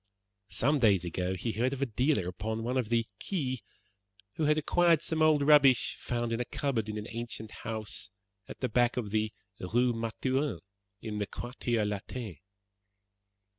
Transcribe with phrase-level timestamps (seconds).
[0.49, 3.61] Some days ago he heard of a dealer upon one of the Quais
[4.33, 8.09] who had acquired some old rubbish found in a cupboard in an ancient house
[8.47, 10.61] at the back of the Rue Mathurin,
[11.03, 12.37] in the Quartier Latin.